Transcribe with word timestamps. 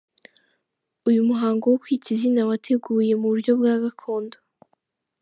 Uyu 1.09 1.21
muhango 1.29 1.63
wo 1.71 1.77
kwita 1.83 2.07
izina 2.15 2.41
wateguye 2.49 3.13
mu 3.21 3.27
buryo 3.31 3.51
bwa 3.59 3.73
Gakondo. 3.83 4.37